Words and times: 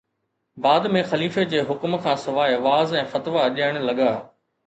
بعد 0.67 0.87
۾ 0.93 1.01
خليفي 1.09 1.43
جي 1.51 1.59
حڪم 1.67 1.97
کان 2.05 2.17
سواءِ 2.23 2.57
وعظ 2.65 2.95
۽ 3.01 3.03
فتوا 3.11 3.43
ڏيڻ 3.59 3.79
لڳا 3.91 4.09